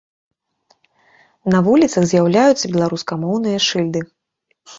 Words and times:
На 1.55 1.61
вуліцах 1.67 2.03
з'яўляюцца 2.13 2.65
беларускамоўныя 2.77 3.57
шыльды. 3.69 4.01